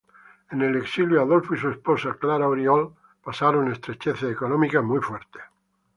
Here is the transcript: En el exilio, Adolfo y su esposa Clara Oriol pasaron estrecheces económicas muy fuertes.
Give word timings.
En 0.49 0.63
el 0.63 0.77
exilio, 0.77 1.21
Adolfo 1.21 1.53
y 1.53 1.59
su 1.59 1.69
esposa 1.69 2.15
Clara 2.19 2.47
Oriol 2.47 2.91
pasaron 3.23 3.71
estrecheces 3.71 4.31
económicas 4.31 4.83
muy 4.83 4.99
fuertes. 4.99 5.43